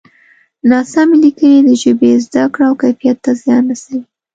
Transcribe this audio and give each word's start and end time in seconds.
ناسمې 0.71 1.17
لیکنې 1.23 1.59
د 1.67 1.69
ژبې 1.81 2.11
زده 2.25 2.43
کړه 2.53 2.65
او 2.69 2.75
کیفیت 2.81 3.17
ته 3.25 3.31
زیان 3.41 3.63
رسوي. 3.71 4.01